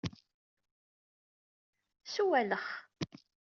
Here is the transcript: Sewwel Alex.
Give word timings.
Sewwel 2.05 2.49
Alex. 2.51 2.63